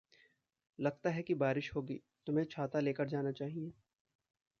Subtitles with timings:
[0.79, 3.71] लगता है कि बारिश होगी। तुम्हे छाता लेकर जाना चाहिए।